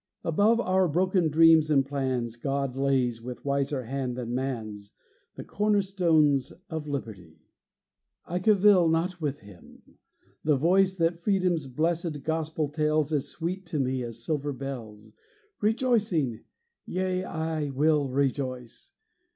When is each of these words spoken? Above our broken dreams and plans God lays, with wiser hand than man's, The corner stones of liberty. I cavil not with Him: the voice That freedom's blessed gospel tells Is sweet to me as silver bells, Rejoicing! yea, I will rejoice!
Above 0.23 0.59
our 0.59 0.87
broken 0.87 1.29
dreams 1.29 1.69
and 1.69 1.85
plans 1.85 2.35
God 2.35 2.75
lays, 2.75 3.21
with 3.21 3.45
wiser 3.45 3.83
hand 3.83 4.15
than 4.15 4.33
man's, 4.33 4.93
The 5.35 5.43
corner 5.43 5.83
stones 5.83 6.51
of 6.71 6.87
liberty. 6.87 7.43
I 8.25 8.39
cavil 8.39 8.89
not 8.89 9.21
with 9.21 9.41
Him: 9.41 9.97
the 10.43 10.55
voice 10.57 10.95
That 10.95 11.19
freedom's 11.19 11.67
blessed 11.67 12.23
gospel 12.23 12.67
tells 12.69 13.11
Is 13.13 13.27
sweet 13.29 13.63
to 13.67 13.79
me 13.79 14.01
as 14.01 14.25
silver 14.25 14.53
bells, 14.53 15.13
Rejoicing! 15.59 16.45
yea, 16.83 17.23
I 17.23 17.69
will 17.69 18.09
rejoice! 18.09 18.93